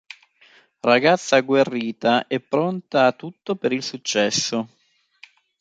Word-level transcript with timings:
Ragazza 0.91 1.35
agguerrita 1.35 2.25
e 2.27 2.39
pronta 2.39 3.05
a 3.05 3.11
tutto 3.11 3.53
per 3.55 3.71
il 3.71 3.83
successo. 3.83 4.67